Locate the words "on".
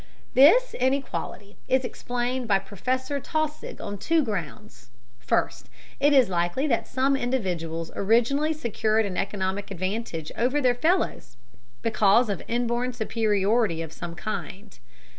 3.79-3.99